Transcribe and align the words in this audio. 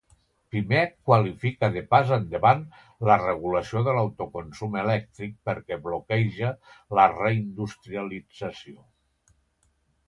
Pimec 0.53 0.93
qualifica 1.09 1.67
de 1.75 1.83
“pas 1.91 2.13
endavant” 2.17 2.63
la 3.09 3.17
regulació 3.25 3.83
de 3.89 3.95
l'autoconsum 3.99 4.79
elèctric 4.85 5.37
perquè 5.51 5.81
“bloqueja” 5.87 6.51
la 7.01 7.09
reindustrialització. 7.15 8.81